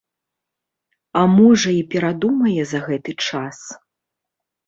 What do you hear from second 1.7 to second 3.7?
і перадумае за гэты час.